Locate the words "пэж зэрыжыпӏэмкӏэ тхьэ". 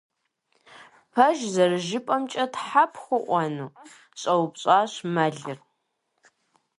1.13-2.83